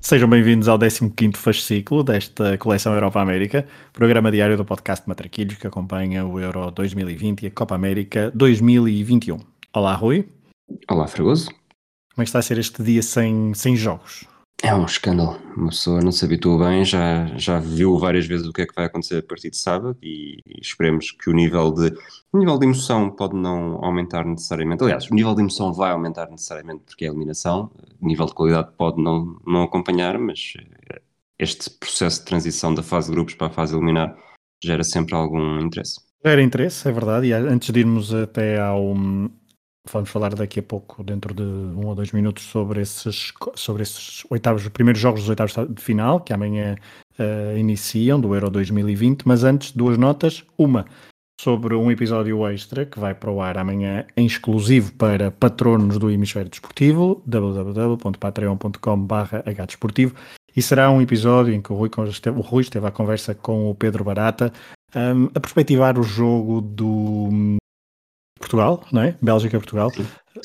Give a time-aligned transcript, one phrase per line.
[0.00, 6.24] Sejam bem-vindos ao 15º fascículo desta coleção Europa-América, programa diário do podcast Matraquilhos que acompanha
[6.24, 9.38] o Euro 2020 e a Copa América 2021.
[9.74, 10.26] Olá, Rui.
[10.90, 11.50] Olá, Fragoso.
[11.50, 14.24] Como é que está a ser este dia sem, sem jogos?
[14.62, 15.40] É um escândalo.
[15.56, 18.74] Uma pessoa não se habitua bem, já, já viu várias vezes o que é que
[18.74, 21.94] vai acontecer a partir de sábado e, esperemos que o nível de
[22.32, 24.84] o nível de emoção pode não aumentar necessariamente.
[24.84, 27.70] Aliás, o nível de emoção vai aumentar necessariamente porque é a eliminação.
[28.00, 30.52] O nível de qualidade pode não, não acompanhar, mas
[30.90, 31.00] eh,
[31.38, 34.14] este processo de transição da fase de grupos para a fase eliminar
[34.62, 36.00] gera sempre algum interesse.
[36.24, 37.28] Gera interesse, é verdade.
[37.28, 38.94] E antes de irmos até ao,
[39.90, 44.26] Vamos falar daqui a pouco, dentro de um ou dois minutos, sobre esses, sobre esses
[44.30, 46.76] oitavos, primeiros jogos dos oitavos de final, que amanhã
[47.18, 49.26] uh, iniciam, do Euro 2020.
[49.26, 50.44] Mas antes, duas notas.
[50.58, 50.84] Uma
[51.40, 56.10] sobre um episódio extra que vai para o ar amanhã em exclusivo para patronos do
[56.10, 60.14] Hemisfério Desportivo, www.patreon.com.br hdesportivo
[60.54, 63.70] e será um episódio em que o Rui, esteve, o Rui esteve à conversa com
[63.70, 64.52] o Pedro Barata
[64.94, 67.30] um, a perspectivar o jogo do
[68.40, 69.16] Portugal, não é?
[69.22, 69.92] Bélgica-Portugal.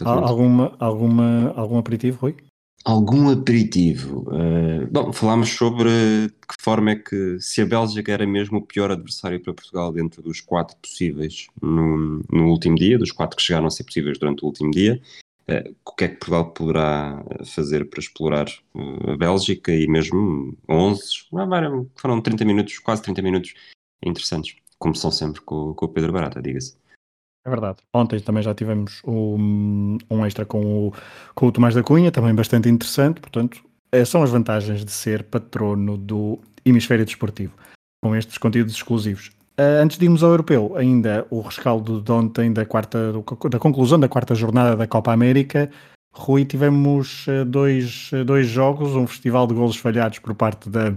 [0.03, 2.35] Alguma, alguma, algum aperitivo, Rui?
[2.83, 4.27] Algum aperitivo?
[4.27, 8.61] Uh, bom, falámos sobre de que forma é que, se a Bélgica era mesmo o
[8.61, 13.41] pior adversário para Portugal dentro dos quatro possíveis no, no último dia, dos quatro que
[13.41, 15.01] chegaram a ser possíveis durante o último dia,
[15.49, 20.55] uh, o que é que Portugal poderá fazer para explorar uh, a Bélgica e mesmo
[20.69, 21.01] 11,
[21.95, 23.53] foram 30 minutos, quase 30 minutos
[24.05, 26.75] interessantes, como são sempre com, com o Pedro Barata, diga-se.
[27.45, 27.77] É verdade.
[27.93, 30.93] Ontem também já tivemos um, um extra com o,
[31.35, 33.21] com o Tomás da Cunha, também bastante interessante.
[33.21, 37.53] Portanto, eh, são as vantagens de ser patrono do Hemisfério Desportivo,
[38.03, 39.27] com estes conteúdos exclusivos.
[39.59, 43.13] Uh, antes de irmos ao europeu, ainda o rescaldo de ontem da, quarta,
[43.49, 45.69] da conclusão da quarta jornada da Copa América.
[46.13, 50.95] Rui, tivemos uh, dois, dois jogos, um festival de golos falhados por parte da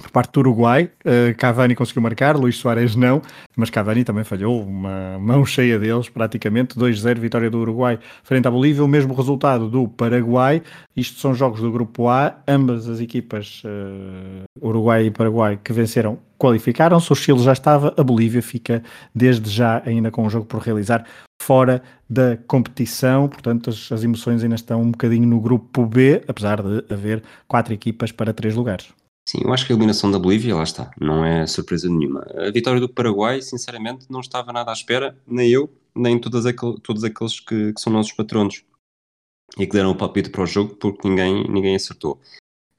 [0.00, 0.90] por parte do Uruguai.
[1.04, 3.20] Uh, Cavani conseguiu marcar, Luís Soares não,
[3.56, 8.50] mas Cavani também falhou, uma mão cheia deles, praticamente 2-0, vitória do Uruguai frente à
[8.50, 10.62] Bolívia, o mesmo resultado do Paraguai.
[10.96, 16.18] Isto são jogos do grupo A, ambas as equipas, uh, Uruguai e Paraguai, que venceram,
[16.38, 17.12] qualificaram-se.
[17.12, 18.82] O Chile já estava, a Bolívia fica
[19.14, 21.04] desde já ainda com um jogo por realizar
[21.40, 26.62] fora da competição, portanto as, as emoções ainda estão um bocadinho no grupo B, apesar
[26.62, 28.88] de haver quatro equipas para três lugares.
[29.28, 32.26] Sim, eu acho que a eliminação da Bolívia, lá está, não é surpresa nenhuma.
[32.34, 36.80] A vitória do Paraguai, sinceramente, não estava nada à espera, nem eu, nem todos, aquel,
[36.80, 38.64] todos aqueles que, que, são nossos patronos
[39.58, 42.18] e que deram o palpite para o jogo, porque ninguém, ninguém acertou.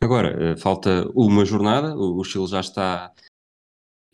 [0.01, 3.13] Agora, eh, falta uma jornada, o Chile já está,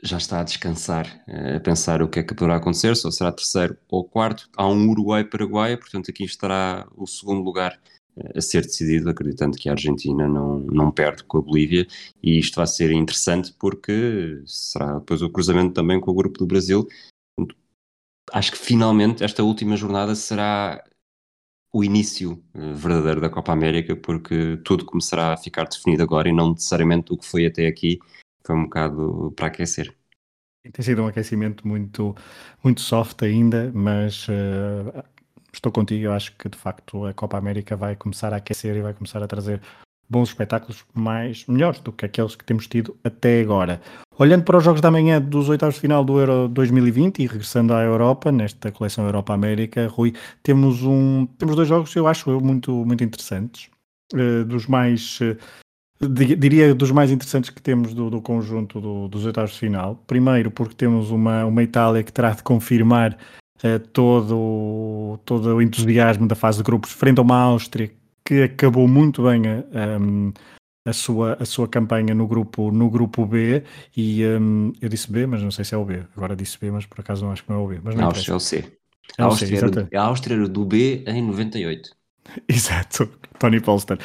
[0.03, 3.31] já está a descansar, eh, a pensar o que é que poderá acontecer, se será
[3.31, 4.50] terceiro ou quarto.
[4.57, 7.79] Há um Uruguai-Paraguai, portanto aqui estará o segundo lugar
[8.34, 11.86] a ser decidido, acreditando que a Argentina não, não perde com a Bolívia,
[12.24, 16.46] e isto vai ser interessante porque será depois o cruzamento também com o grupo do
[16.46, 16.88] Brasil.
[18.31, 20.84] Acho que finalmente esta última jornada será
[21.76, 26.34] o início eh, verdadeiro da Copa América, porque tudo começará a ficar definido agora e
[26.34, 28.00] não necessariamente o que foi até aqui,
[28.46, 29.94] foi um bocado para aquecer.
[30.72, 32.16] Tem sido um aquecimento muito,
[32.64, 35.03] muito soft ainda, mas uh,
[35.55, 38.81] estou contigo, eu acho que de facto a Copa América vai começar a aquecer e
[38.81, 39.61] vai começar a trazer
[40.09, 43.81] bons espetáculos mais melhores do que aqueles que temos tido até agora.
[44.17, 47.73] Olhando para os jogos da manhã dos oitavos de final do Euro 2020 e regressando
[47.73, 53.03] à Europa, nesta coleção Europa-América, Rui, temos, um, temos dois jogos, eu acho, muito, muito
[53.03, 53.69] interessantes.
[54.13, 59.25] Uh, dos mais, uh, diria, dos mais interessantes que temos do, do conjunto do, dos
[59.25, 60.01] oitavos de final.
[60.07, 63.17] Primeiro, porque temos uma, uma Itália que terá de confirmar
[63.63, 67.91] uh, todo, todo o entusiasmo da fase de grupos frente a uma Áustria
[68.23, 70.34] que acabou muito bem a, um,
[70.85, 73.63] a, sua, a sua campanha no grupo, no grupo B
[73.96, 76.03] e um, eu disse B, mas não sei se é o B.
[76.16, 77.79] Agora disse B, mas por acaso não acho que não é o B.
[77.84, 78.78] Mas não Áustria é o C.
[79.17, 81.96] A Áustria, a Áustria era do B em 98.
[82.47, 83.97] Exato, Tony Polster.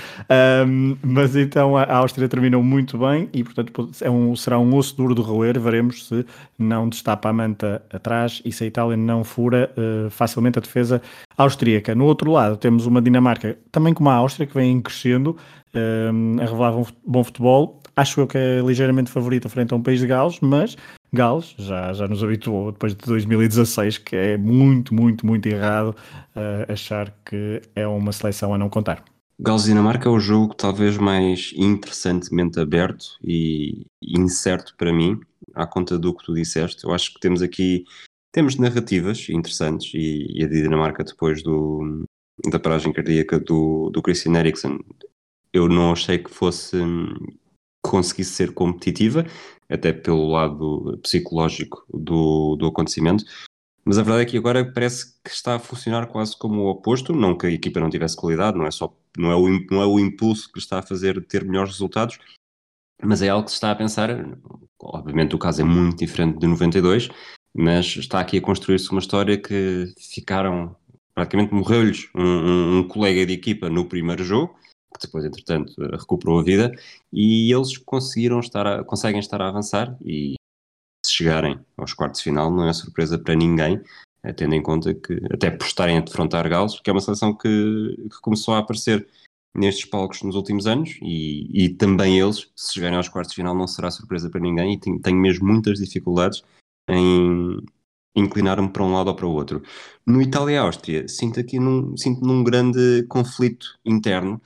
[0.66, 4.96] Um, mas então a Áustria terminou muito bem e, portanto, é um, será um osso
[4.96, 5.58] duro de roer.
[5.58, 6.24] Veremos se
[6.58, 11.00] não destapa a manta atrás e se a Itália não fura uh, facilmente a defesa
[11.36, 11.94] austríaca.
[11.94, 15.36] No outro lado, temos uma Dinamarca, também como a Áustria, que vem crescendo,
[15.74, 16.74] um, a revelar
[17.06, 17.79] bom futebol.
[18.00, 20.76] Acho eu que é ligeiramente favorita frente a um país de Gales, mas
[21.12, 25.94] Gales já, já nos habituou depois de 2016 que é muito, muito, muito errado
[26.34, 29.04] uh, achar que é uma seleção a não contar.
[29.38, 35.20] Gales Dinamarca é o jogo talvez mais interessantemente aberto e incerto para mim,
[35.54, 36.84] à conta do que tu disseste.
[36.84, 37.84] Eu acho que temos aqui
[38.32, 42.04] temos narrativas interessantes e, e a Dinamarca depois do,
[42.50, 44.78] da paragem cardíaca do, do Christian Eriksen
[45.52, 46.76] eu não achei que fosse
[47.82, 49.26] conseguisse ser competitiva,
[49.68, 53.24] até pelo lado psicológico do, do acontecimento.
[53.84, 57.14] Mas a verdade é que agora parece que está a funcionar quase como o oposto,
[57.14, 59.86] não que a equipa não tivesse qualidade, não é só não é o, não é
[59.86, 62.18] o impulso que está a fazer ter melhores resultados,
[63.02, 64.10] mas é algo que se está a pensar.
[64.82, 67.08] Obviamente o caso é muito diferente de 92,
[67.54, 70.76] mas está aqui a construir-se uma história que ficaram
[71.14, 74.54] praticamente morreu-lhes um, um, um, colega de equipa no primeiro jogo,
[74.92, 76.72] que depois, entretanto, recuperou a vida,
[77.12, 80.34] e eles conseguiram estar a, conseguem estar a avançar e
[81.04, 83.80] se chegarem aos quartos de final não é surpresa para ninguém,
[84.22, 87.34] eh, tendo em conta que, até por estarem a defrontar Galos, que é uma seleção
[87.34, 87.48] que,
[88.10, 89.06] que começou a aparecer
[89.54, 93.54] nestes palcos nos últimos anos e, e, também eles, se chegarem aos quartos de final,
[93.54, 96.42] não será surpresa para ninguém e tenho, tenho mesmo muitas dificuldades
[96.88, 97.58] em
[98.14, 99.62] inclinar-me para um lado ou para o outro.
[100.06, 104.40] No Itália-Áustria, sinto aqui num, sinto num grande conflito interno,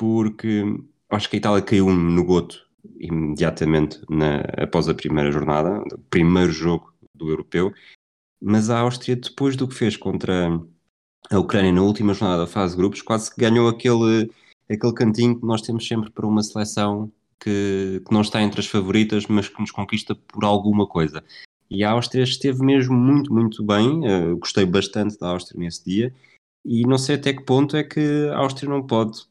[0.00, 0.64] porque
[1.10, 2.66] acho que a Itália caiu no goto
[2.98, 7.70] imediatamente na, após a primeira jornada, o primeiro jogo do europeu,
[8.40, 10.58] mas a Áustria, depois do que fez contra
[11.30, 14.30] a Ucrânia na última jornada da fase de grupos, quase que ganhou aquele,
[14.70, 18.66] aquele cantinho que nós temos sempre para uma seleção que, que não está entre as
[18.66, 21.22] favoritas, mas que nos conquista por alguma coisa.
[21.68, 24.00] E a Áustria esteve mesmo muito, muito bem.
[24.00, 26.14] Uh, gostei bastante da Áustria nesse dia.
[26.64, 29.28] E não sei até que ponto é que a Áustria não pode,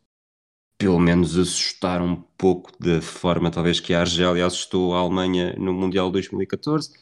[0.79, 5.73] pelo menos, assustar um pouco da forma, talvez, que a Argélia assustou a Alemanha no
[5.73, 6.93] Mundial 2014.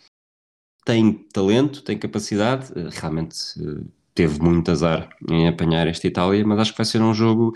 [0.83, 6.57] Tem talento, tem capacidade, uh, realmente uh, teve muito azar em apanhar esta Itália, mas
[6.57, 7.53] acho que vai ser um jogo,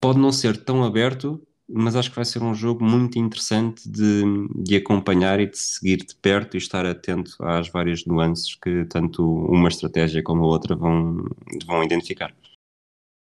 [0.00, 4.22] pode não ser tão aberto, mas acho que vai ser um jogo muito interessante de,
[4.54, 9.24] de acompanhar e de seguir de perto e estar atento às várias nuances que tanto
[9.24, 11.24] uma estratégia como a outra vão,
[11.66, 12.32] vão identificar.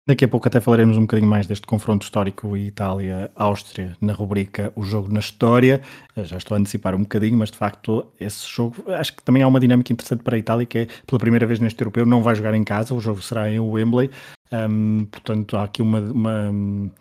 [0.10, 4.82] Daqui a pouco até falaremos um bocadinho mais deste confronto histórico Itália-Áustria na rubrica O
[4.82, 5.84] Jogo na História.
[6.18, 9.48] Já estou a antecipar um bocadinho, mas de facto esse jogo acho que também há
[9.48, 12.34] uma dinâmica interessante para a Itália, que é pela primeira vez neste europeu não vai
[12.34, 14.10] jogar em casa, o jogo será em Wembley.
[14.52, 16.92] Um, portanto, há aqui uma, uma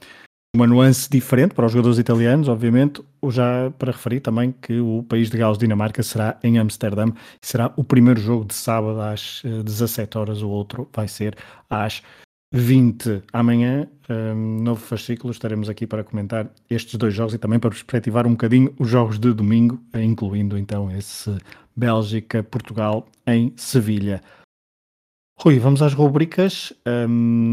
[0.55, 5.03] uma nuance diferente para os jogadores italianos, obviamente, ou já para referir também que o
[5.09, 7.07] país de Gales, Dinamarca, será em Amsterdã,
[7.41, 11.37] será o primeiro jogo de sábado às 17 eh, horas, o outro vai ser
[11.71, 12.03] às
[12.53, 17.71] 20 amanhã, um, novo fascículo, estaremos aqui para comentar estes dois jogos e também para
[17.71, 21.37] perspectivar um bocadinho os jogos de domingo, incluindo então esse
[21.77, 24.23] Bélgica-Portugal em Sevilha.
[25.39, 26.73] Rui, vamos às rubricas.
[26.87, 27.51] Um,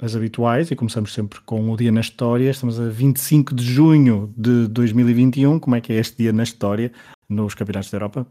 [0.00, 2.50] as habituais, e começamos sempre com o Dia na História.
[2.50, 5.60] Estamos a 25 de junho de 2021.
[5.60, 6.90] Como é que é este dia na história
[7.28, 8.26] nos Campeonatos da Europa?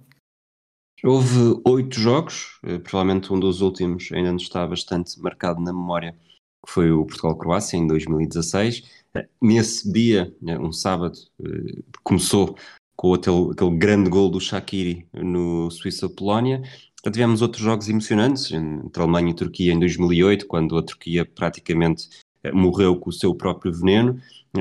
[1.05, 6.13] Houve oito jogos, eh, provavelmente um dos últimos ainda nos está bastante marcado na memória,
[6.65, 8.83] que foi o Portugal-Croácia em 2016.
[9.13, 11.17] Eh, nesse dia, eh, um sábado,
[12.03, 12.55] começou
[12.95, 16.61] com aquele, aquele grande gol do Shaqiri no Suíça-Polónia
[17.11, 22.22] tivemos outros jogos emocionantes, entre Alemanha e Turquia em 2008, quando a Turquia praticamente eh,
[22.51, 24.19] morreu com o seu próprio veneno.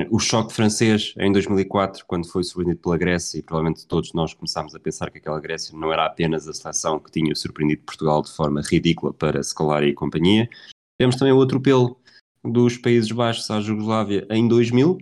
[0.09, 4.73] O choque francês em 2004, quando foi surpreendido pela Grécia, e provavelmente todos nós começámos
[4.73, 8.31] a pensar que aquela Grécia não era apenas a seleção que tinha surpreendido Portugal de
[8.31, 10.49] forma ridícula para Scolari e companhia.
[10.97, 11.99] Temos também o atropelo
[12.43, 14.97] dos Países Baixos à Jugoslávia em 2000,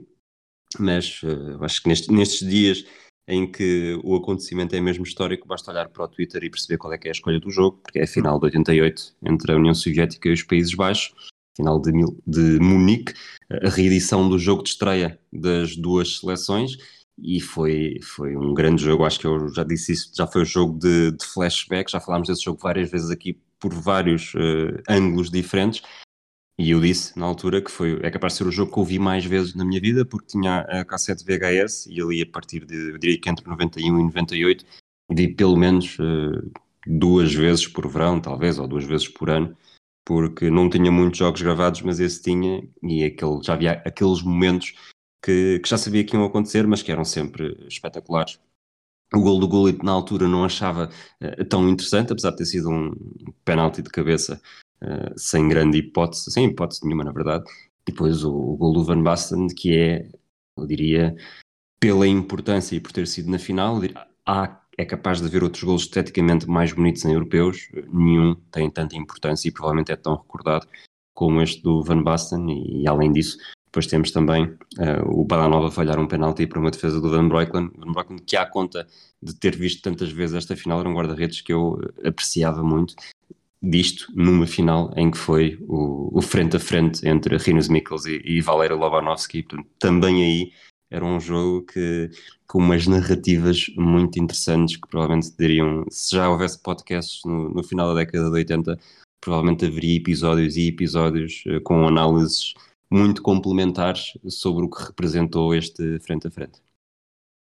[0.79, 2.85] mas uh, acho que neste, nestes dias
[3.27, 6.91] em que o acontecimento é mesmo histórico, basta olhar para o Twitter e perceber qual
[6.91, 9.73] é é a escolha do jogo, porque é a final de 88 entre a União
[9.73, 11.91] Soviética e os Países Baixos, final de,
[12.25, 13.13] de Munique,
[13.49, 16.77] a reedição do jogo de estreia das duas seleções,
[17.21, 20.45] e foi, foi um grande jogo, acho que eu já disse isso, já foi um
[20.45, 25.29] jogo de, de flashback, já falámos desse jogo várias vezes aqui por vários uh, ângulos
[25.29, 25.83] diferentes,
[26.57, 28.83] e eu disse na altura que foi, é capaz de ser o jogo que eu
[28.83, 32.65] vi mais vezes na minha vida, porque tinha a cassete VHS e ali a partir
[32.65, 34.65] de, eu diria que entre 91 e 98,
[35.11, 36.51] vi pelo menos uh,
[36.85, 39.55] duas vezes por verão, talvez, ou duas vezes por ano,
[40.11, 44.73] porque não tinha muitos jogos gravados, mas esse tinha, e aquele, já havia aqueles momentos
[45.23, 48.37] que, que já sabia que iam acontecer, mas que eram sempre espetaculares.
[49.13, 50.89] O gol do Gullit na altura não achava
[51.21, 52.91] uh, tão interessante, apesar de ter sido um
[53.45, 54.41] penalti de cabeça
[54.83, 57.45] uh, sem grande hipótese, sem hipótese nenhuma, na verdade.
[57.87, 60.09] E depois o, o gol do Van Basten, que é,
[60.57, 61.15] eu diria,
[61.79, 63.79] pela importância e por ter sido na final,
[64.25, 68.95] há, é capaz de haver outros golos esteticamente mais bonitos em europeus, nenhum tem tanta
[68.95, 70.67] importância e provavelmente é tão recordado
[71.13, 75.69] como este do Van Basten, e, e além disso, depois temos também uh, o Balanova
[75.69, 78.87] falhar um penalti para uma defesa do Van Breukelen, Van Breukelen que há conta
[79.21, 82.95] de ter visto tantas vezes esta final, era um guarda-redes que eu apreciava muito,
[83.61, 88.19] disto numa final em que foi o, o frente a frente entre Rinus Mikkels e,
[88.25, 90.51] e Valério Lobanovski, portanto, também aí
[90.91, 92.11] era um jogo que
[92.45, 97.95] com umas narrativas muito interessantes que provavelmente teriam, se já houvesse podcasts no, no final
[97.95, 98.77] da década de 80,
[99.21, 102.53] provavelmente haveria episódios e episódios uh, com análises
[102.89, 106.61] muito complementares sobre o que representou este frente a frente.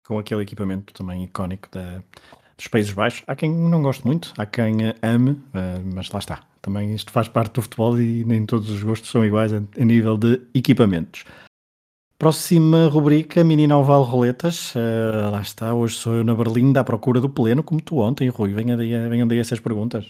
[0.05, 2.03] Com aquele equipamento também icónico da,
[2.55, 3.23] dos Países Baixos.
[3.25, 6.43] Há quem não goste muito, há quem ame, uh, mas lá está.
[6.61, 9.85] Também isto faz parte do futebol e nem todos os gostos são iguais a, a
[9.85, 11.25] nível de equipamentos.
[12.23, 14.73] Próxima rubrica, Menina Oval Roletas.
[14.73, 18.29] Uh, lá está, hoje sou eu na Berlim, à procura do pleno, como tu ontem,
[18.29, 18.53] Rui.
[18.53, 20.05] Venha daí, venham daí essas perguntas.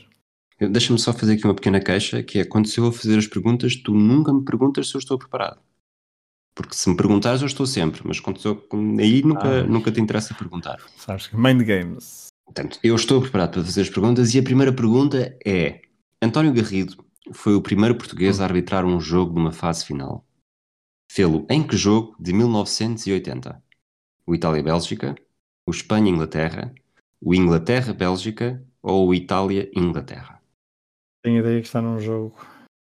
[0.60, 3.76] Deixa-me só fazer aqui uma pequena queixa, que é quando eu vou fazer as perguntas,
[3.78, 5.60] tu nunca me perguntas se eu estou preparado.
[6.54, 8.64] Porque se me perguntares, eu estou sempre, mas quando eu,
[9.00, 10.78] aí nunca, ah, nunca te interessa perguntar.
[10.96, 12.28] Sabes que Mind Games.
[12.46, 15.82] Portanto, eu estou preparado para fazer as perguntas e a primeira pergunta é:
[16.22, 20.24] António Garrido foi o primeiro português a arbitrar um jogo numa fase final.
[21.14, 23.62] Fê-lo em que jogo de 1980?
[24.26, 25.14] O Itália-Bélgica,
[25.64, 26.74] o Espanha-Inglaterra,
[27.22, 30.42] o Inglaterra-Bélgica ou o Itália-Inglaterra?
[31.24, 32.36] Tenho a ideia que está num jogo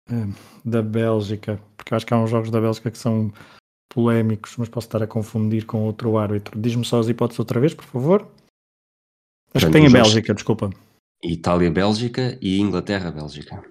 [0.09, 0.33] uh,
[0.67, 3.31] da Bélgica, porque acho que há uns jogos da Bélgica que são
[3.93, 6.59] polémicos, mas posso estar a confundir com outro árbitro.
[6.59, 8.21] Diz-me só as hipóteses outra vez, por favor.
[9.53, 10.71] Acho Portanto, que tem a Bélgica, desculpa.
[11.23, 13.63] Itália-Bélgica e Inglaterra-Bélgica.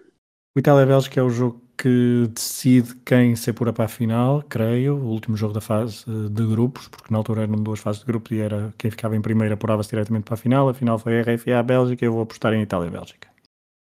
[0.55, 5.07] O Itália-Bélgica é o jogo que decide quem se apura para a final, creio, o
[5.07, 8.33] último jogo da fase eh, de grupos, porque na altura eram duas fases de grupos
[8.33, 10.69] e era quem ficava em primeiro apurava-se diretamente para a final.
[10.69, 13.29] A final foi a RFA-Bélgica e eu vou apostar em Itália-Bélgica.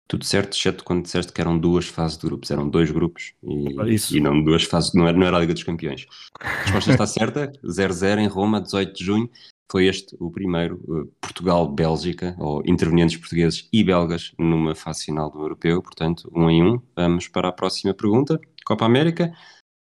[0.08, 4.16] Tudo certo, exceto quando disseste que eram duas fases de grupos, eram dois grupos e,
[4.16, 6.06] e não duas fases, não era, não era a Liga dos Campeões.
[6.40, 9.30] A resposta está certa, 0-0 em Roma, 18 de junho,
[9.70, 15.40] foi este o primeiro uh, Portugal-Bélgica, ou intervenientes portugueses e belgas numa fase final do
[15.40, 16.82] Europeu, portanto, um em um.
[16.96, 18.40] Vamos para a próxima pergunta.
[18.64, 19.32] Copa América.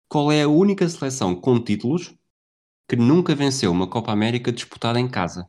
[0.08, 2.14] Qual é a única seleção com títulos
[2.88, 5.48] que nunca venceu uma Copa América disputada em casa?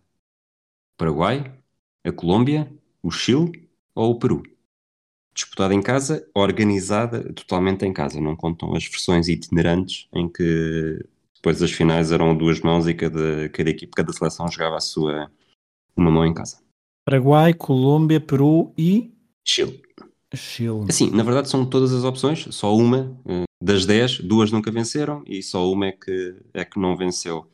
[0.97, 1.53] Paraguai,
[2.03, 2.71] a Colômbia,
[3.03, 4.43] o Chile ou o Peru?
[5.33, 8.19] Disputada em casa, organizada totalmente em casa.
[8.19, 11.05] Não contam as versões itinerantes em que
[11.47, 15.31] depois das finais eram duas mãos e cada, cada equipe, cada seleção jogava a sua
[15.95, 16.61] uma mão em casa.
[17.05, 19.13] Paraguai, Colômbia, Peru e
[19.45, 19.81] Chile.
[20.35, 20.85] Chile.
[20.89, 25.23] Assim, na verdade são todas as opções, só uma eh, das dez, duas nunca venceram
[25.25, 27.47] e só uma é que, é que não venceu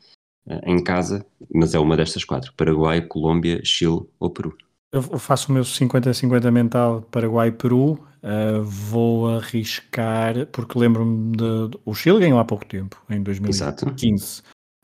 [0.48, 1.24] eh, em casa,
[1.54, 4.58] mas é uma destas quatro: Paraguai, Colômbia, Chile ou Peru.
[4.94, 11.78] Eu faço o meu 50-50 mental Paraguai-Peru Uh, vou arriscar, porque lembro-me de.
[11.84, 13.62] O Chile ganhou há pouco tempo, em 2015.
[13.62, 13.86] Exato.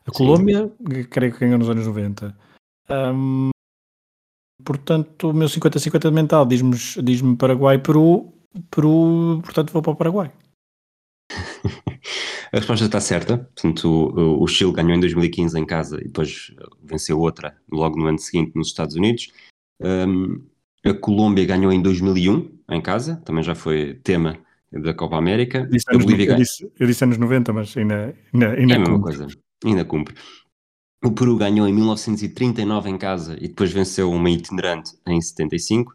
[0.05, 1.03] A Colômbia, Sim.
[1.05, 2.37] creio que ganhou nos anos 90.
[2.87, 3.49] Um,
[4.63, 8.31] portanto, o meu 50-50 mental diz-me diz Paraguai-Peru.
[8.69, 10.31] Peru, portanto, vou para o Paraguai.
[12.53, 13.37] A resposta está certa.
[13.37, 16.53] Portanto, o, o, Chile ganhou em 2015 em casa e depois
[16.83, 19.31] venceu outra logo no ano seguinte nos Estados Unidos.
[19.83, 20.41] Um,
[20.83, 24.37] a Colômbia ganhou em 2001 em casa, também já foi tema
[24.71, 25.59] da Copa América.
[25.59, 28.79] Eu disse, anos, eu disse, eu disse anos 90, mas ainda, ainda, ainda é a
[28.79, 29.27] mesma coisa,
[29.63, 30.15] ainda cumpre.
[31.03, 35.93] O Peru ganhou em 1939 em casa e depois venceu uma itinerante em 75.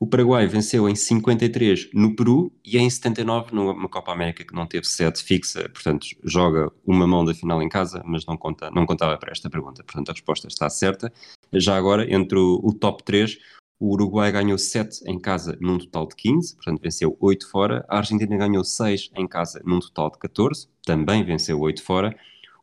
[0.00, 4.66] O Paraguai venceu em 53 no Peru e em 79 numa Copa América que não
[4.66, 8.86] teve sede fixa, portanto joga uma mão da final em casa, mas não, conta, não
[8.86, 9.82] contava para esta pergunta.
[9.82, 11.12] Portanto a resposta está certa.
[11.52, 13.38] Já agora, entre o, o top 3,
[13.80, 17.84] o Uruguai ganhou 7 em casa num total de 15, portanto venceu 8 fora.
[17.88, 22.16] A Argentina ganhou 6 em casa num total de 14, também venceu 8 fora.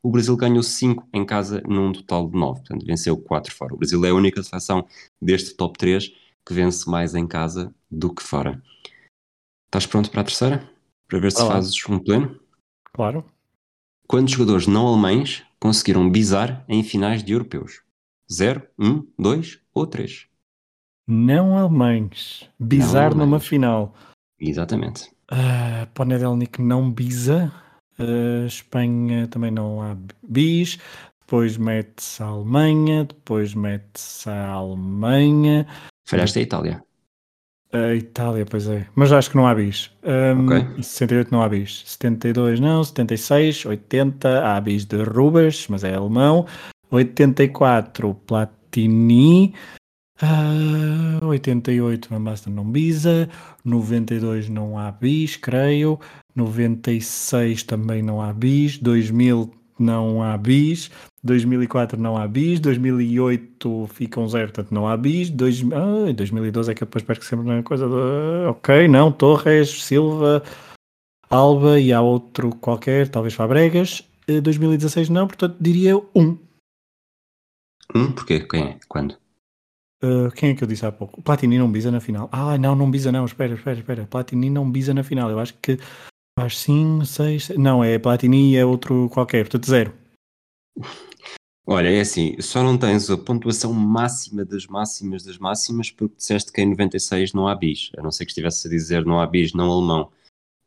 [0.04, 3.74] O Brasil ganhou 5 em casa num total de 9, portanto venceu 4 fora.
[3.74, 4.86] O Brasil é a única seleção
[5.22, 6.14] deste top 3
[6.46, 8.62] que vence mais em casa do que fora.
[9.66, 10.70] Estás pronto para a terceira?
[11.08, 11.54] Para ver se Olá.
[11.54, 12.40] fazes um pleno?
[12.94, 13.26] Claro.
[14.08, 17.85] Quantos jogadores não alemães conseguiram bizar em finais de europeus?
[18.32, 20.28] 0, 1, 2 ou 3?
[21.08, 22.50] Não alemães.
[22.60, 23.94] Bizar não numa final.
[24.40, 25.12] Exatamente.
[25.32, 27.52] Uh, Ponedelnik não bisa.
[28.00, 29.96] Uh, Espanha também não há
[30.28, 30.80] bis.
[31.22, 33.06] Depois mete-se a Alemanha.
[33.06, 35.68] Depois mete-se a Alemanha.
[36.06, 36.84] Falhaste a Itália.
[37.72, 38.88] A Itália, pois é.
[38.96, 39.92] Mas acho que não há bis.
[40.04, 40.84] Um, okay.
[40.84, 41.84] 68 não há bis.
[41.86, 42.84] 72 não.
[42.84, 46.46] 76, 80 há bis de Rubens, mas é alemão.
[46.92, 49.54] 84, Platini.
[50.22, 53.30] Uh, 88, Van Basten não bisa.
[53.64, 56.00] 92 não há bis, creio.
[56.36, 58.78] 96 também não há bis.
[58.78, 60.90] 2000 não há bis.
[61.24, 62.60] 2004 não há bis.
[62.60, 65.30] 2008 fica um zero, portanto não há bis.
[65.30, 67.88] Dois, ah, 2012 é que depois parece que sempre não é coisa.
[67.88, 69.12] De, ok, não.
[69.12, 70.44] Torres, Silva,
[71.30, 74.04] Alba e há outro qualquer, talvez Fabregas.
[74.28, 76.38] 2016 não, portanto diria um.
[77.94, 78.12] Um?
[78.12, 78.40] Porquê?
[78.42, 78.80] Quem é?
[78.88, 79.18] Quando?
[80.04, 81.22] Uh, quem é que eu disse há pouco?
[81.22, 82.30] Platini não bisa na final.
[82.32, 83.26] Ah, não, não bisa não.
[83.26, 84.08] Espera, espera, espera.
[84.08, 85.30] Platini não bisa na final.
[85.30, 85.78] Eu acho que
[86.38, 87.50] faz 5, 6.
[87.58, 89.46] Não, é Platini e é outro qualquer.
[89.46, 89.94] Portanto, zero.
[91.68, 96.52] Olha, é assim, só não tens a pontuação máxima das máximas das máximas porque disseste
[96.52, 99.26] que em 96 não há bis, a não ser que estivesse a dizer não há
[99.26, 100.12] bis, não alemão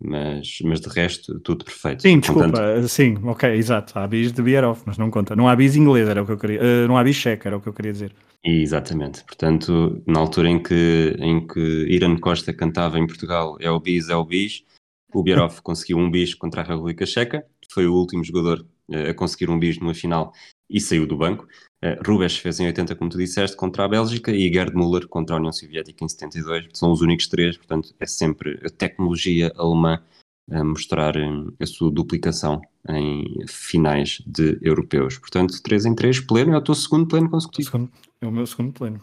[0.00, 2.02] mas, mas de resto, tudo perfeito.
[2.02, 2.88] Sim, desculpa, Portanto...
[2.88, 3.98] sim, ok, exato.
[3.98, 5.34] Há bis de Bierhoff, mas não conta.
[5.34, 6.60] Não há bis inglês, era o que eu queria.
[6.60, 8.14] Uh, não há bis checa, era o que eu queria dizer.
[8.44, 9.24] Exatamente.
[9.24, 14.08] Portanto, na altura em que, em que Irã Costa cantava em Portugal é o bis,
[14.08, 14.64] é o bis,
[15.12, 19.14] o Bierhoff conseguiu um bis contra a República Checa, foi o último jogador uh, a
[19.14, 20.32] conseguir um bis numa final
[20.68, 21.46] e saiu do banco.
[21.82, 25.36] Uh, Rubens fez em 80, como tu disseste, contra a Bélgica e Gerd Müller contra
[25.36, 26.68] a União Soviética em 72.
[26.72, 30.02] São os únicos três, portanto, é sempre a tecnologia alemã
[30.50, 35.18] a mostrar um, a sua duplicação em finais de europeus.
[35.18, 37.70] Portanto, 3 em 3, pleno, é o teu segundo pleno consecutivo.
[37.70, 39.00] Segundo, é o meu segundo pleno.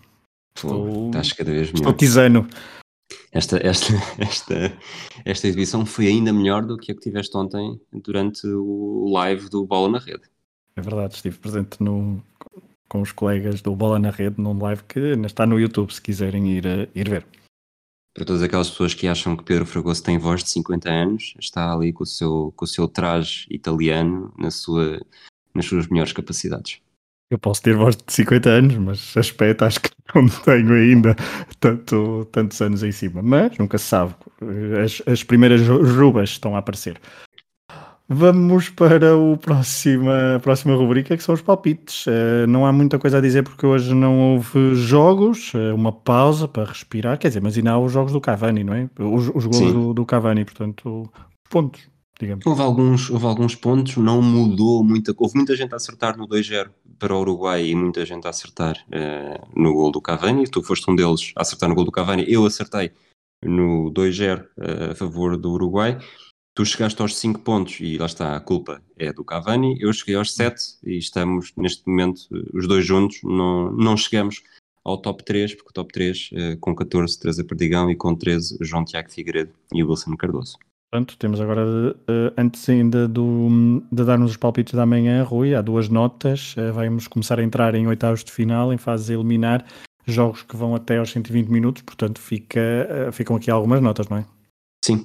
[0.57, 1.77] Estou, estás cada vez melhor.
[1.79, 2.47] Estou tisano.
[3.31, 4.77] Esta, esta, esta,
[5.23, 9.65] esta exibição foi ainda melhor do que a que tiveste ontem durante o live do
[9.65, 10.23] Bola na Rede.
[10.77, 12.21] É verdade, estive presente no,
[12.89, 16.01] com os colegas do Bola na Rede num live que ainda está no YouTube, se
[16.01, 17.25] quiserem ir, eh, ir ver.
[18.13, 21.73] Para todas aquelas pessoas que acham que Pedro Fragoso tem voz de 50 anos, está
[21.73, 25.01] ali com o seu, com o seu traje italiano na sua,
[25.53, 26.81] nas suas melhores capacidades.
[27.31, 31.15] Eu posso ter voz de 50 anos, mas aspecto acho que não tenho ainda
[31.59, 33.21] tanto, tantos anos em cima.
[33.21, 34.13] Mas nunca se sabe.
[34.83, 36.99] As, as primeiras rubas estão a aparecer.
[38.07, 42.05] Vamos para o próxima, a próxima rubrica que são os palpites.
[42.05, 46.47] Uh, não há muita coisa a dizer porque hoje não houve jogos, uh, uma pausa
[46.47, 48.87] para respirar, quer dizer, mas ainda há os jogos do Cavani, não é?
[48.99, 51.11] Os, os gols do, do, Cavani, portanto,
[51.49, 51.81] pontos,
[52.19, 52.45] digamos.
[52.45, 56.69] Houve alguns, houve alguns pontos, não mudou muita Houve muita gente a acertar no 2-0
[56.99, 60.47] para o Uruguai e muita gente a acertar uh, no gol do Cavani.
[60.47, 62.91] Tu foste um deles a acertar no gol do Cavani, eu acertei
[63.43, 64.45] no 2-0
[64.91, 65.97] a favor do Uruguai
[66.55, 70.15] tu chegaste aos 5 pontos e lá está, a culpa é do Cavani, eu cheguei
[70.15, 72.21] aos 7 e estamos neste momento,
[72.53, 74.41] os dois juntos, não, não chegamos
[74.83, 78.57] ao top 3, porque o top 3 eh, com 14, Teresa Perdigão e com 13,
[78.61, 80.57] João Tiago Figueiredo e Wilson Cardoso.
[80.91, 85.61] Portanto, temos agora, uh, antes ainda do, de darmos os palpites da manhã, Rui, há
[85.61, 86.55] duas notas.
[86.55, 89.65] Uh, vamos começar a entrar em oitavos de final, em fase eliminar
[90.05, 91.81] jogos que vão até aos 120 minutos.
[91.81, 94.25] Portanto, fica, ficam aqui algumas notas, não é?
[94.85, 95.03] Sim,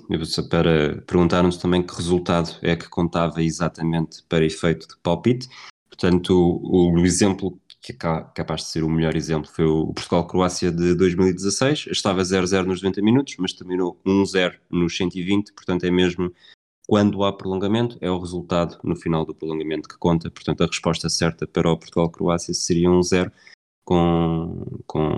[0.50, 5.48] para perguntar-nos também que resultado é que contava exatamente para efeito de palpite.
[5.88, 10.70] Portanto, o, o exemplo que é capaz de ser o melhor exemplo foi o Portugal-Croácia
[10.70, 11.86] de 2016.
[11.86, 15.54] Estava 0-0 nos 90 minutos, mas terminou 1-0 nos 120.
[15.54, 16.30] Portanto, é mesmo
[16.86, 20.30] quando há prolongamento, é o resultado no final do prolongamento que conta.
[20.30, 23.32] Portanto, a resposta certa para o Portugal-Croácia seria 1-0
[23.82, 25.16] com, com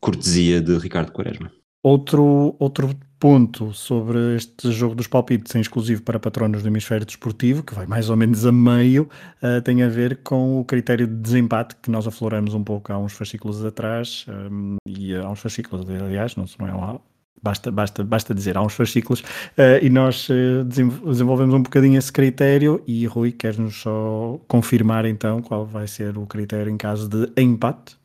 [0.00, 1.52] cortesia de Ricardo Quaresma.
[1.88, 7.62] Outro, outro ponto sobre este jogo dos palpites em exclusivo para patronos do hemisfério desportivo,
[7.62, 9.08] que vai mais ou menos a meio,
[9.42, 12.98] uh, tem a ver com o critério de desempate que nós afloramos um pouco há
[12.98, 16.98] uns fascículos atrás, um, e há uns fascículos, aliás, não, não é
[17.42, 22.12] basta, basta, basta dizer, há uns fascículos, uh, e nós uh, desenvolvemos um bocadinho esse
[22.12, 27.32] critério, e Rui, queres-nos só confirmar então qual vai ser o critério em caso de
[27.40, 27.96] empate?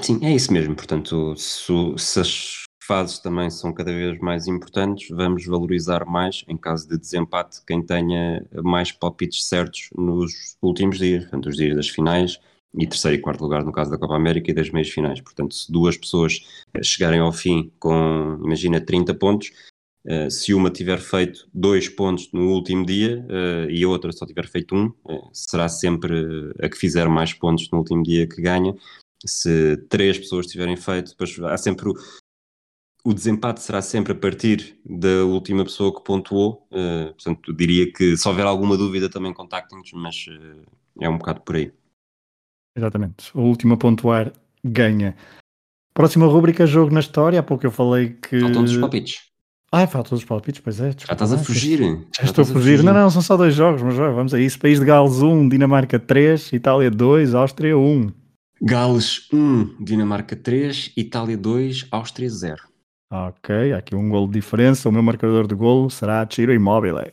[0.00, 5.08] Sim, é isso mesmo, portanto, se, se as fases também são cada vez mais importantes,
[5.08, 11.24] vamos valorizar mais, em caso de desempate, quem tenha mais palpites certos nos últimos dias,
[11.24, 12.38] portanto, os dias das finais
[12.76, 15.20] e terceiro e quarto lugar no caso da Copa América e das meias finais.
[15.20, 16.44] Portanto, se duas pessoas
[16.74, 19.52] eh, chegarem ao fim com, imagina, 30 pontos,
[20.06, 24.26] uh, se uma tiver feito dois pontos no último dia uh, e a outra só
[24.26, 24.92] tiver feito um,
[25.32, 28.74] será sempre a que fizer mais pontos no último dia que ganha
[29.26, 31.94] se três pessoas tiverem feito, depois há sempre o,
[33.04, 36.66] o desempate será sempre a partir da última pessoa que pontuou.
[36.72, 40.62] Uh, portanto, diria que se houver alguma dúvida também contactem-nos, mas uh,
[40.98, 41.70] é um bocado por aí.
[42.74, 43.30] Exatamente.
[43.34, 44.32] O último a pontuar
[44.64, 45.14] ganha.
[45.92, 47.38] Próxima rúbrica, jogo na história.
[47.38, 48.40] Há pouco eu falei que.
[48.40, 49.34] Faltam dos palpites.
[49.70, 50.92] Ai, faltam os palpites, pois é.
[50.92, 51.80] Já estás a fugir.
[52.16, 52.82] Já, estou a fugir.
[52.82, 54.58] Não, não, são só dois jogos, mas vamos a isso.
[54.58, 58.12] País de Gales 1, Dinamarca 3, Itália 2, Áustria 1.
[58.62, 62.73] Gales 1, Dinamarca 3, Itália 2, Áustria 0.
[63.10, 64.88] Ok, há aqui um golo de diferença.
[64.88, 67.12] O meu marcador de golo será Tiro Immobile.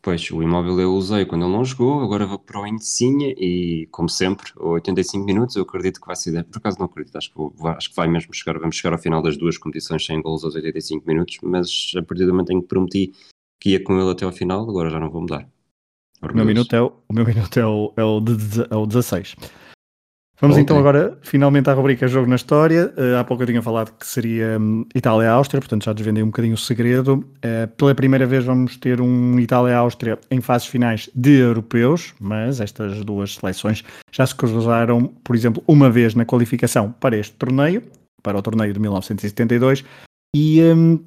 [0.00, 3.88] Pois, o imóvel eu usei quando ele não jogou, agora vou para o Indecinha e,
[3.90, 7.36] como sempre, 85 minutos, eu acredito que vai ser, por acaso não acredito, acho que,
[7.36, 10.44] vou, acho que vai mesmo chegar, vamos chegar ao final das duas competições sem golos
[10.44, 13.12] aos 85 minutos, mas a partir do momento em que prometi
[13.60, 15.48] que ia com ele até ao final, agora já não vou mudar.
[16.22, 18.34] O meu minuto é o, o, meu minuto é o, é o, de,
[18.70, 19.34] é o 16.
[20.40, 20.62] Vamos okay.
[20.62, 22.92] então agora finalmente à rubrica Jogo na História.
[22.96, 26.54] Uh, há pouco eu tinha falado que seria um, Itália-Áustria, portanto já desvendei um bocadinho
[26.54, 27.24] o segredo.
[27.38, 33.04] Uh, pela primeira vez vamos ter um Itália-Áustria em fases finais de europeus, mas estas
[33.04, 37.82] duas seleções já se cruzaram, por exemplo, uma vez na qualificação para este torneio,
[38.22, 39.84] para o torneio de 1972,
[40.36, 41.00] e, um,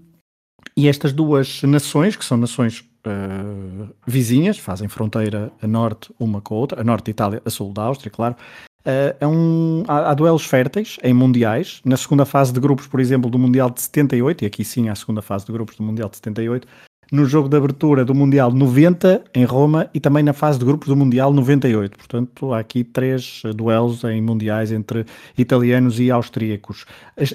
[0.75, 6.53] e estas duas nações, que são nações Uh, vizinhas, fazem fronteira a norte uma com
[6.53, 8.35] a outra, a norte de Itália, a sul da Áustria, claro,
[8.81, 11.81] Uh, é um, há, há, duelos férteis em mundiais.
[11.85, 14.95] Na segunda fase de grupos, por exemplo, do Mundial de 78, e aqui sim a
[14.95, 16.67] segunda fase de grupos do Mundial de 78,
[17.11, 20.87] no jogo de abertura do Mundial 90 em Roma e também na fase de grupos
[20.87, 21.97] do Mundial 98.
[21.97, 25.05] Portanto, há aqui três duelos em mundiais entre
[25.37, 26.85] italianos e austríacos.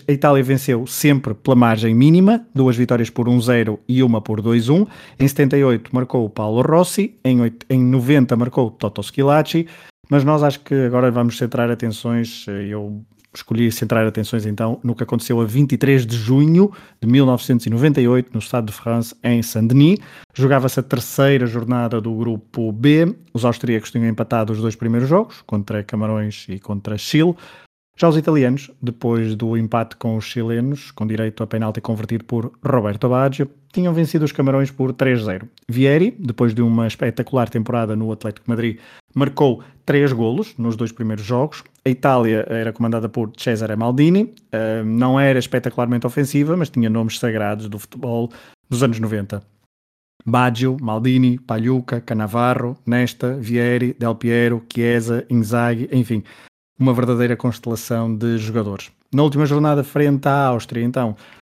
[0.09, 4.89] A Itália venceu sempre pela margem mínima, duas vitórias por 1-0 e uma por 2-1.
[5.21, 9.67] Em 78 marcou o Paulo Rossi, em, 8, em 90 marcou o Toto Schilacci,
[10.09, 13.05] mas nós acho que agora vamos centrar atenções, eh, eu
[13.37, 18.67] escolhi centrar atenções então no que aconteceu a 23 de junho de 1998 no Estado
[18.67, 19.99] de France, em Saint-Denis.
[20.35, 23.15] Jogava-se a terceira jornada do grupo B.
[23.33, 27.35] Os austríacos tinham empatado os dois primeiros jogos, contra Camarões e contra Chile.
[27.99, 32.53] Já os italianos, depois do empate com os chilenos, com direito a penalti convertido por
[32.63, 35.49] Roberto Baggio, tinham vencido os Camarões por 3-0.
[35.67, 38.79] Vieri, depois de uma espetacular temporada no Atlético Madrid,
[39.15, 41.65] marcou três golos nos dois primeiros jogos.
[41.87, 47.19] A Itália era comandada por Cesare Maldini, uh, não era espetacularmente ofensiva, mas tinha nomes
[47.19, 48.31] sagrados do futebol
[48.69, 49.43] dos anos 90.
[50.27, 56.23] Baggio, Maldini, Pagliuca, Canavarro, Nesta, Vieri, Del Piero, Chiesa, Inzaghi, enfim,
[56.79, 58.91] uma verdadeira constelação de jogadores.
[59.13, 61.17] Na última jornada frente à Áustria, então,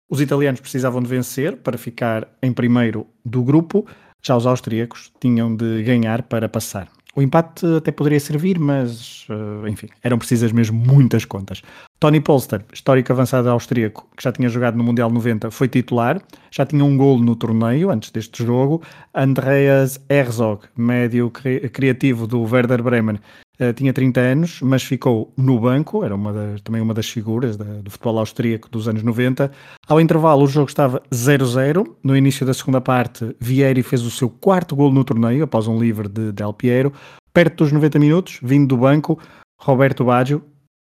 [0.09, 3.85] os italianos precisavam de vencer para ficar em primeiro do grupo,
[4.21, 6.87] já os austríacos tinham de ganhar para passar.
[7.17, 11.63] O empate até poderia servir, mas, eh, enfim, eram precisas mesmo muitas contas.
[11.99, 16.63] Tony Polster, histórico avançado austríaco, que já tinha jogado no Mundial 90, foi titular, já
[16.63, 18.83] tinha um golo no torneio antes deste jogo.
[19.15, 23.19] Andreas Herzog, médio criativo do Werder Bremen,
[23.59, 27.65] Uh, tinha 30 anos, mas ficou no banco, era uma também uma das figuras da,
[27.65, 29.51] do futebol austríaco dos anos 90.
[29.87, 31.95] Ao intervalo, o jogo estava 0-0.
[32.03, 35.79] No início da segunda parte, Vieri fez o seu quarto gol no torneio, após um
[35.79, 36.93] livre de Del Piero.
[37.33, 39.19] Perto dos 90 minutos, vindo do banco,
[39.59, 40.43] Roberto Baggio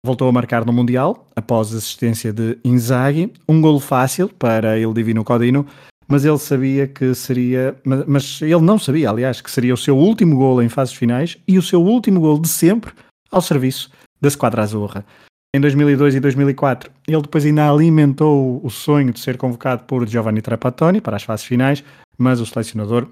[0.04, 3.32] voltou a marcar no Mundial, após assistência de Inzaghi.
[3.48, 5.66] Um golo fácil para ele Divino Codino,
[6.08, 9.96] mas ele sabia que seria, mas, mas, ele não sabia, aliás, que seria o seu
[9.96, 12.92] último gol em fases finais e o seu último gol de sempre
[13.30, 13.90] ao serviço
[14.20, 15.04] da Squadra Azurra.
[15.54, 20.42] Em 2002 e 2004, ele depois ainda alimentou o sonho de ser convocado por Giovanni
[20.42, 21.82] Trapattoni para as fases finais,
[22.18, 23.08] mas o selecionador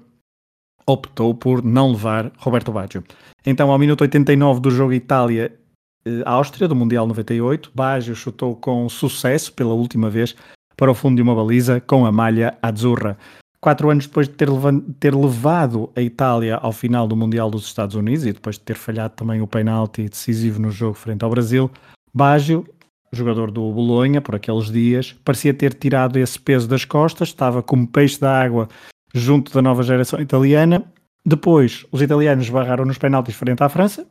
[0.85, 3.03] optou por não levar Roberto Baggio.
[3.45, 9.73] Então, ao minuto 89 do jogo Itália-Áustria, do Mundial 98, Baggio chutou com sucesso pela
[9.73, 10.35] última vez
[10.75, 13.17] para o fundo de uma baliza com a malha azzurra.
[13.59, 18.25] Quatro anos depois de ter, levado a Itália ao final do Mundial dos Estados Unidos
[18.25, 21.71] e depois de ter falhado também o penalti decisivo no jogo frente ao Brasil,
[22.13, 22.65] Baggio,
[23.11, 27.87] jogador do Bolonha por aqueles dias, parecia ter tirado esse peso das costas, estava como
[27.87, 28.67] peixe da água
[29.13, 30.83] junto da nova geração italiana.
[31.25, 34.05] Depois, os italianos barraram nos penaltis frente à França.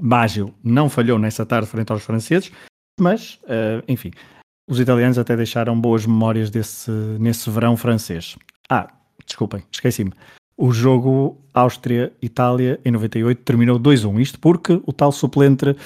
[0.00, 2.50] Baggio não falhou nessa tarde frente aos franceses,
[2.98, 4.12] mas, uh, enfim,
[4.70, 8.36] os italianos até deixaram boas memórias desse, nesse verão francês.
[8.68, 8.88] Ah,
[9.26, 10.12] desculpem, esqueci-me.
[10.56, 14.20] O jogo Áustria-Itália em 98 terminou 2-1.
[14.20, 15.76] Isto porque o tal suplente uh,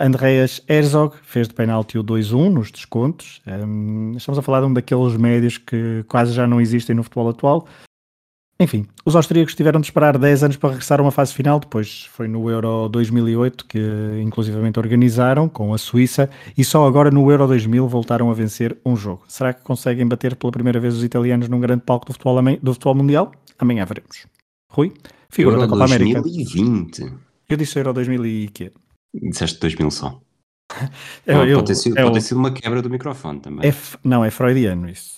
[0.00, 3.42] Andreas Herzog fez de penalti o 2-1 nos descontos.
[3.46, 7.28] Um, estamos a falar de um daqueles médios que quase já não existem no futebol
[7.28, 7.68] atual.
[8.58, 12.08] Enfim, os austríacos tiveram de esperar 10 anos para regressar a uma fase final, depois
[12.12, 13.78] foi no Euro 2008 que
[14.22, 18.96] inclusivamente organizaram com a Suíça e só agora no Euro 2000 voltaram a vencer um
[18.96, 19.24] jogo.
[19.28, 22.72] Será que conseguem bater pela primeira vez os italianos num grande palco do futebol, do
[22.72, 23.32] futebol mundial?
[23.58, 24.26] Amanhã veremos.
[24.72, 24.94] Rui,
[25.28, 27.02] figura Euro da Copa 2020.
[27.02, 27.20] América.
[27.48, 28.72] Eu disse Euro 2000 e quê?
[29.14, 30.20] Disseste 2000 só.
[31.26, 33.68] eu, pode, ter sido, é pode ter sido uma quebra do microfone também.
[33.68, 35.15] É, não, é freudiano isso.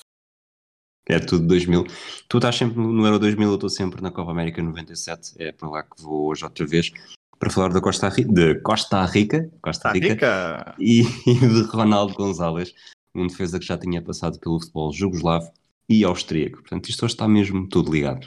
[1.08, 1.86] É tudo 2000.
[2.28, 5.34] Tu estás sempre no Euro 2000, eu estou sempre na Copa América 97.
[5.38, 6.92] É para lá que vou hoje outra vez
[7.38, 10.74] para falar da Costa Rica, de Costa Rica, Costa Rica, Rica.
[10.78, 12.74] E, e de Ronaldo Gonzalez,
[13.14, 15.50] um defesa que já tinha passado pelo futebol jugoslavo
[15.88, 16.58] e austríaco.
[16.58, 18.26] Portanto, isto hoje está mesmo tudo ligado.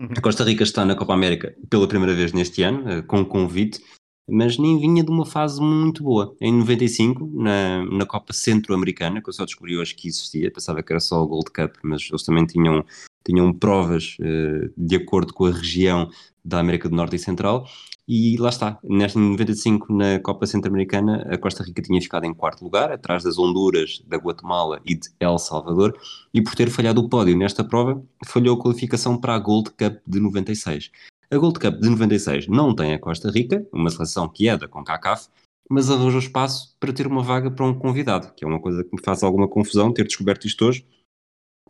[0.00, 3.80] A Costa Rica está na Copa América pela primeira vez neste ano, eh, com convite,
[4.30, 6.34] mas nem vinha de uma fase muito boa.
[6.40, 10.92] Em 95, na, na Copa Centro-Americana, que eu só descobri hoje que existia, pensava que
[10.92, 12.84] era só o Gold Cup, mas eles também tinham,
[13.24, 16.08] tinham provas uh, de acordo com a região
[16.44, 17.66] da América do Norte e Central,
[18.12, 22.64] e lá está, nesta 95 na Copa Centro-Americana, a Costa Rica tinha ficado em quarto
[22.64, 25.96] lugar, atrás das Honduras, da Guatemala e de El Salvador,
[26.34, 29.98] e por ter falhado o pódio nesta prova, falhou a qualificação para a Gold Cup
[30.04, 30.90] de 96.
[31.32, 34.66] A Gold Cup de 96 não tem a Costa Rica, uma seleção que é da
[34.66, 35.28] CONCACAF,
[35.70, 38.90] mas arranjou espaço para ter uma vaga para um convidado, que é uma coisa que
[38.92, 40.84] me faz alguma confusão ter descoberto isto hoje,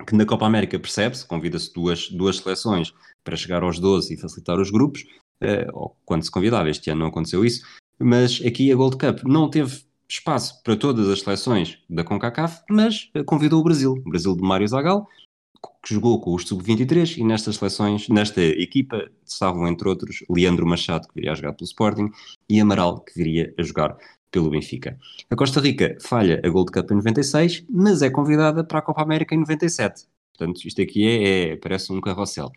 [0.07, 4.59] que na Copa América percebe-se, convida-se duas, duas seleções para chegar aos 12 e facilitar
[4.59, 5.03] os grupos,
[5.43, 7.63] uh, ou quando se convidava, este ano não aconteceu isso,
[7.99, 13.11] mas aqui a Gold Cup não teve espaço para todas as seleções da CONCACAF, mas
[13.27, 15.07] convidou o Brasil, o Brasil de Mário Zagal,
[15.83, 21.09] que jogou com os sub-23 e nestas seleções, nesta equipa, estavam entre outros Leandro Machado,
[21.09, 22.11] que viria a jogar pelo Sporting,
[22.49, 23.97] e Amaral, que viria a jogar
[24.31, 24.99] pelo Benfica.
[25.29, 29.03] A Costa Rica falha a Gold Cup em 96, mas é convidada para a Copa
[29.03, 30.07] América em 97.
[30.37, 32.51] Portanto, isto aqui é, é parece um carrossel.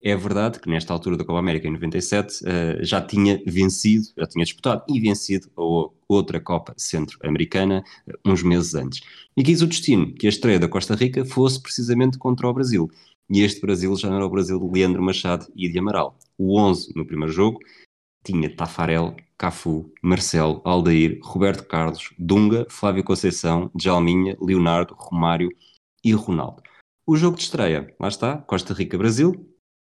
[0.00, 4.06] É verdade que nesta altura da Copa América, em 97, uh, eh, já tinha vencido,
[4.16, 9.00] já tinha disputado e vencido a outra Copa Centro-Americana uh, uns meses antes.
[9.36, 12.88] E quis o destino que a estreia da Costa Rica fosse precisamente contra o Brasil.
[13.28, 16.16] E este Brasil já não era o Brasil de Leandro Machado e de Amaral.
[16.38, 17.58] O 11 no primeiro jogo
[18.24, 25.48] tinha Tafarel, Cafu, Marcelo, Aldair, Roberto Carlos, Dunga, Flávio Conceição, Djalminha, Leonardo, Romário
[26.04, 26.62] e Ronaldo.
[27.06, 29.47] O jogo de estreia, lá está, Costa Rica-Brasil,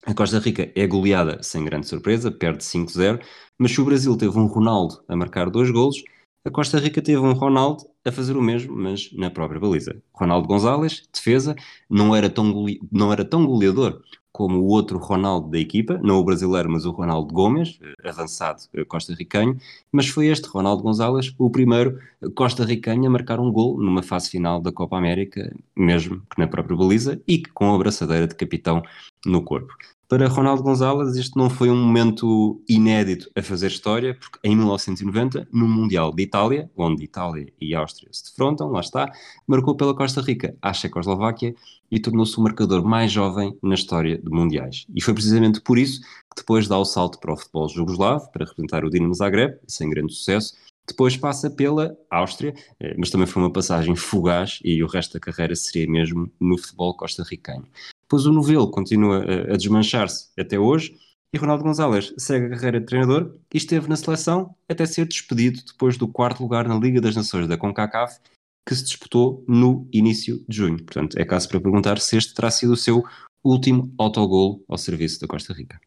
[0.07, 3.21] a Costa Rica é goleada sem grande surpresa, perde 5-0,
[3.59, 6.03] mas se o Brasil teve um Ronaldo a marcar dois golos,
[6.45, 10.03] a Costa Rica teve um Ronaldo a fazer o mesmo, mas na própria baliza.
[10.15, 11.55] Ronaldo Gonzalez, defesa,
[11.89, 12.81] não era tão, gole...
[12.91, 14.01] não era tão goleador
[14.33, 19.59] como o outro Ronaldo da equipa, não o brasileiro, mas o Ronaldo Gomes, avançado costarricano,
[19.93, 21.99] mas foi este Ronaldo Gonzalez o primeiro
[22.35, 26.77] costarricano a marcar um gol numa fase final da Copa América, mesmo que na própria
[26.77, 28.83] baliza, e com a abraçadeira de capitão
[29.27, 29.75] no corpo.
[30.11, 35.47] Para Ronaldo Gonzalez, este não foi um momento inédito a fazer história, porque em 1990,
[35.53, 39.09] no Mundial de Itália, onde Itália e Áustria se defrontam, lá está,
[39.47, 41.55] marcou pela Costa Rica à Checoslováquia
[41.89, 44.85] e tornou-se o marcador mais jovem na história de Mundiais.
[44.93, 48.47] E foi precisamente por isso que depois dá o salto para o futebol jugoslavo, para
[48.47, 50.57] representar o Dinamo Zagreb, sem grande sucesso,
[50.89, 55.21] depois passa pela Áustria, eh, mas também foi uma passagem fugaz e o resto da
[55.21, 57.67] carreira seria mesmo no futebol costarricano.
[58.03, 60.97] Depois o novelo continua a, a desmanchar-se até hoje
[61.33, 65.63] e Ronaldo Gonzalez segue a carreira de treinador e esteve na seleção até ser despedido
[65.65, 68.19] depois do quarto lugar na Liga das Nações da CONCACAF
[68.67, 70.83] que se disputou no início de junho.
[70.83, 73.05] Portanto, é caso para perguntar se este terá sido o seu
[73.45, 75.81] último autogol ao serviço da Costa Rica.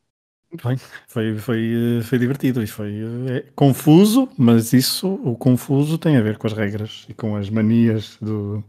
[0.64, 2.94] Bem, foi, foi, foi divertido, isso foi
[3.30, 7.50] é, confuso, mas isso, o confuso tem a ver com as regras e com as
[7.50, 8.64] manias do,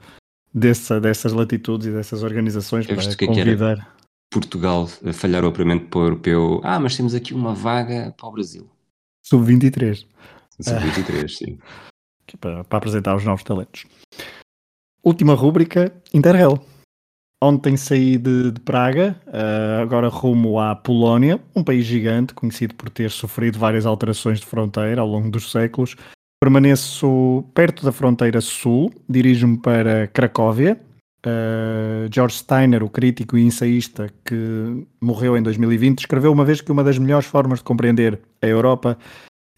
[0.55, 3.77] dessa, dessas latitudes e dessas organizações Eu para que convidar.
[3.77, 3.95] Que
[4.31, 6.61] Portugal falhar o apuramento para o europeu.
[6.65, 8.69] Ah, mas temos aqui uma vaga para o Brasil.
[9.23, 10.07] Sub-23.
[10.61, 11.59] Sub-23, sim.
[12.41, 13.87] Para, para, apresentar os novos talentos.
[15.05, 16.59] Última rúbrica, Interrail.
[17.43, 22.89] Ontem saí de, de Praga, uh, agora rumo à Polónia, um país gigante, conhecido por
[22.89, 25.95] ter sofrido várias alterações de fronteira ao longo dos séculos,
[26.45, 30.79] Permaneço perto da fronteira sul, dirijo-me para Cracóvia.
[31.27, 36.71] Uh, George Steiner, o crítico e ensaísta que morreu em 2020, escreveu uma vez que
[36.71, 38.99] uma das melhores formas de compreender a Europa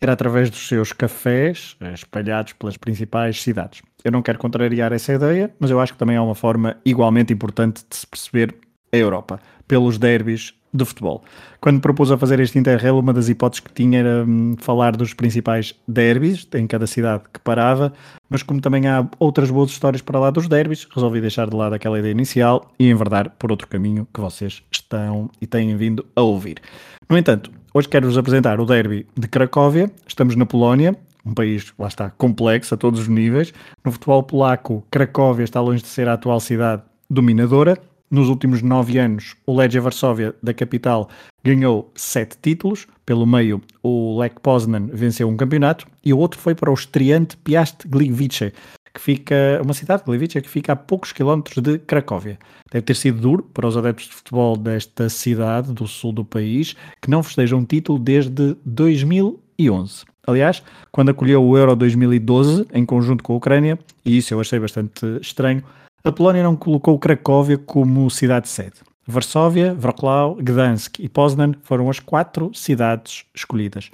[0.00, 3.82] era através dos seus cafés eh, espalhados pelas principais cidades.
[4.06, 7.32] Eu não quero contrariar essa ideia, mas eu acho que também é uma forma igualmente
[7.32, 8.54] importante de se perceber
[8.92, 11.24] a Europa, pelos derbys de futebol.
[11.60, 15.12] Quando propus a fazer este Interrail, uma das hipóteses que tinha era hum, falar dos
[15.12, 17.92] principais derbys em cada cidade que parava,
[18.30, 21.74] mas como também há outras boas histórias para lá dos derbys, resolvi deixar de lado
[21.74, 26.20] aquela ideia inicial e enverdar por outro caminho que vocês estão e têm vindo a
[26.20, 26.62] ouvir.
[27.10, 29.90] No entanto, hoje quero-vos apresentar o derby de Cracóvia.
[30.06, 33.52] Estamos na Polónia, um país, lá está, complexo a todos os níveis.
[33.84, 37.76] No futebol polaco, Cracóvia está longe de ser a atual cidade dominadora,
[38.10, 41.08] nos últimos nove anos, o Legia Varsóvia, da capital,
[41.42, 42.86] ganhou sete títulos.
[43.04, 47.36] Pelo meio, o Lech Poznan venceu um campeonato e o outro foi para o estreante
[47.36, 48.52] Piast Gliwice,
[48.94, 52.38] que fica, uma cidade, Gliwice, que fica a poucos quilómetros de Cracóvia.
[52.70, 56.76] Deve ter sido duro para os adeptos de futebol desta cidade, do sul do país,
[57.02, 60.04] que não festejam um título desde 2011.
[60.26, 64.58] Aliás, quando acolheu o Euro 2012 em conjunto com a Ucrânia, e isso eu achei
[64.58, 65.62] bastante estranho,
[66.02, 68.74] a Polónia não colocou Cracóvia como cidade-sede.
[69.06, 73.90] Varsóvia, Wrocław, Gdansk e Poznan foram as quatro cidades escolhidas.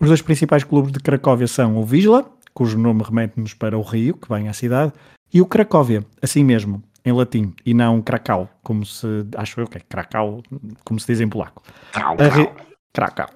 [0.00, 4.14] Os dois principais clubes de Cracóvia são o Wisla, cujo nome remete-nos para o rio
[4.16, 4.92] que vem à cidade,
[5.32, 9.78] e o Cracóvia, assim mesmo, em latim, e não Krakau, como se, acho eu que
[9.78, 10.42] é Krakau,
[10.84, 11.62] como se diz em polaco.
[12.92, 13.30] Krakau.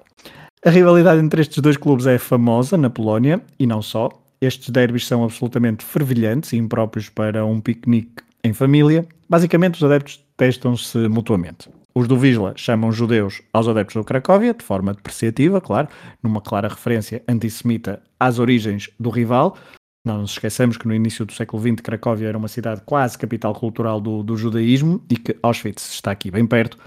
[0.63, 4.09] A rivalidade entre estes dois clubes é famosa na Polónia, e não só.
[4.39, 9.07] Estes derbys são absolutamente fervilhantes e impróprios para um piquenique em família.
[9.27, 11.67] Basicamente, os adeptos testam-se mutuamente.
[11.95, 15.87] Os do Visla chamam judeus aos adeptos do Cracóvia, de forma depreciativa, claro,
[16.21, 19.57] numa clara referência antissemita às origens do rival.
[20.05, 23.55] Não nos esqueçamos que no início do século XX Cracóvia era uma cidade quase capital
[23.55, 26.77] cultural do, do judaísmo e que Auschwitz está aqui bem perto.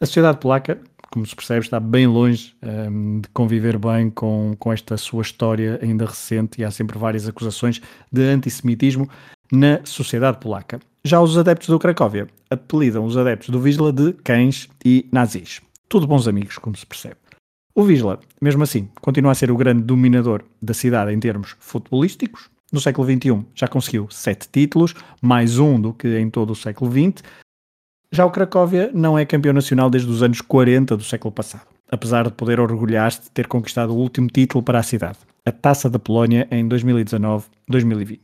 [0.00, 4.72] A sociedade polaca, como se percebe, está bem longe um, de conviver bem com, com
[4.72, 7.80] esta sua história ainda recente e há sempre várias acusações
[8.12, 9.08] de antissemitismo
[9.52, 10.78] na sociedade polaca.
[11.04, 15.60] Já os adeptos do Cracóvia apelidam os adeptos do Wisla de cães e nazis.
[15.88, 17.16] Tudo bons amigos, como se percebe.
[17.74, 22.48] O Wisla, mesmo assim, continua a ser o grande dominador da cidade em termos futebolísticos.
[22.72, 26.90] No século XXI já conseguiu sete títulos, mais um do que em todo o século
[26.90, 27.24] XX.
[28.12, 32.24] Já o Cracóvia não é campeão nacional desde os anos 40 do século passado, apesar
[32.24, 35.96] de poder orgulhar-se de ter conquistado o último título para a cidade, a Taça da
[35.96, 38.18] Polónia em 2019-2020.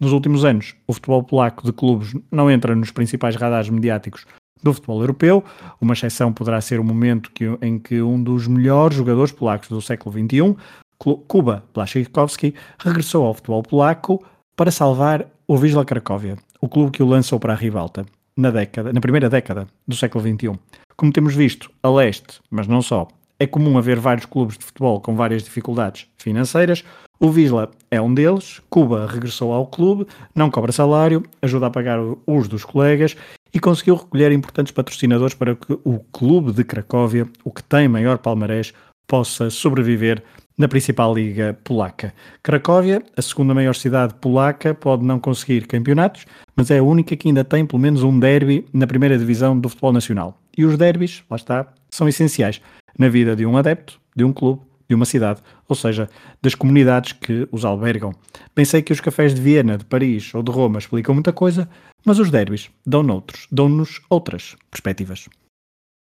[0.00, 4.26] Nos últimos anos, o futebol polaco de clubes não entra nos principais radares mediáticos
[4.60, 5.44] do futebol europeu.
[5.80, 9.80] Uma exceção poderá ser o momento que, em que um dos melhores jogadores polacos do
[9.80, 10.56] século XXI,
[10.98, 14.20] Kuba Blaszczykowski, regressou ao futebol polaco
[14.56, 18.04] para salvar o Wisla Cracóvia, o clube que o lançou para a ribalta
[18.38, 20.52] na, década, na primeira década do século XXI.
[20.96, 25.00] Como temos visto a leste, mas não só, é comum haver vários clubes de futebol
[25.00, 26.84] com várias dificuldades financeiras.
[27.18, 28.62] O Wisla é um deles.
[28.70, 33.16] Cuba regressou ao clube, não cobra salário, ajuda a pagar os dos colegas
[33.52, 38.18] e conseguiu recolher importantes patrocinadores para que o clube de Cracóvia, o que tem maior
[38.18, 38.72] palmarés,
[39.08, 40.22] possa sobreviver
[40.58, 42.12] na principal liga polaca.
[42.42, 47.28] Cracóvia, a segunda maior cidade polaca, pode não conseguir campeonatos, mas é a única que
[47.28, 50.38] ainda tem pelo menos um derby na primeira divisão do futebol nacional.
[50.56, 52.60] E os derbys, lá está, são essenciais
[52.98, 56.08] na vida de um adepto, de um clube de uma cidade, ou seja,
[56.40, 58.14] das comunidades que os albergam.
[58.54, 61.68] Pensei que os cafés de Viena, de Paris ou de Roma explicam muita coisa,
[62.04, 65.28] mas os derbys dão-nos dão outras perspectivas.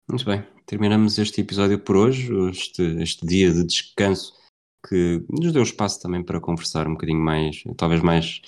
[0.10, 4.34] Muito bem, terminamos este episódio por hoje, este, este dia de descanso
[4.88, 8.42] que nos deu espaço também para conversar um bocadinho mais, talvez mais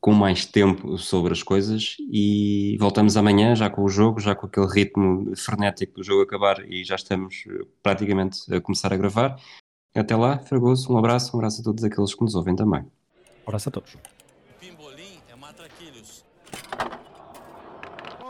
[0.00, 4.46] com mais tempo sobre as coisas e voltamos amanhã já com o jogo, já com
[4.46, 9.36] aquele ritmo frenético do jogo acabar e já estamos eh, praticamente a começar a gravar.
[9.92, 12.82] Até lá, Fragoso, um abraço, um abraço a todos aqueles que nos ouvem também.
[12.82, 13.96] Um abraço a todos.
[14.60, 16.24] Pimbolim é matraquilhos.
[18.20, 18.29] Posse